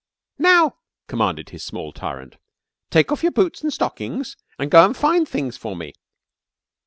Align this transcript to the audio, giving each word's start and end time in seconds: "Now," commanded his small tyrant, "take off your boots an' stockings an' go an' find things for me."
"Now," 0.39 0.77
commanded 1.07 1.49
his 1.51 1.61
small 1.63 1.91
tyrant, 1.93 2.37
"take 2.89 3.11
off 3.11 3.21
your 3.21 3.31
boots 3.31 3.63
an' 3.63 3.69
stockings 3.69 4.35
an' 4.57 4.69
go 4.69 4.83
an' 4.83 4.95
find 4.95 5.29
things 5.29 5.57
for 5.57 5.75
me." 5.75 5.93